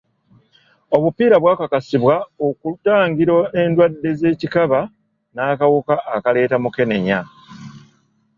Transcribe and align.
Obupiira 0.95 1.35
bwakakasibwa 1.43 2.15
okutangira 2.47 3.37
endwadde 3.61 4.09
z'ekikaba 4.19 4.79
n'akawuka 5.35 5.95
akaleeta 6.15 6.57
mukenenya. 6.63 7.19